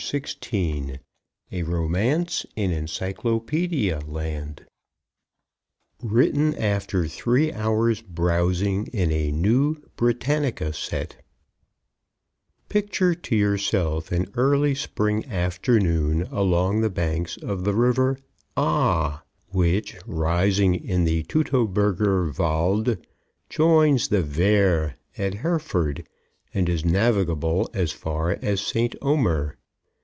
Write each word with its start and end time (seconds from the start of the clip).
XVI 0.11 0.99
A 1.53 1.61
ROMANCE 1.63 2.45
IN 2.57 2.71
ENCYCLOPÆDIA 2.71 4.01
LAND 4.09 4.65
Written 6.01 6.53
After 6.55 7.07
Three 7.07 7.53
Hours' 7.53 8.01
Browsing 8.01 8.87
in 8.87 9.09
a 9.11 9.31
New 9.31 9.75
Britannica 9.95 10.73
Set 10.73 11.23
Picture 12.67 13.13
to 13.15 13.35
yourself 13.37 14.11
an 14.11 14.29
early 14.33 14.73
spring 14.75 15.23
afternoon 15.27 16.23
along 16.23 16.81
the 16.81 16.89
banks 16.89 17.37
of 17.37 17.63
the 17.63 17.75
river 17.75 18.17
Aa, 18.57 19.21
which, 19.49 19.95
rising 20.07 20.73
in 20.75 21.05
the 21.05 21.23
Teutoburger 21.23 22.33
Wald, 22.39 22.97
joins 23.49 24.07
the 24.09 24.23
Werre 24.23 24.95
at 25.19 25.35
Herford 25.35 26.05
and 26.55 26.67
is 26.67 26.83
navigable 26.83 27.69
as 27.73 27.91
far 27.93 28.31
as 28.41 28.59
St. 28.59 28.95
Omer. 29.03 29.57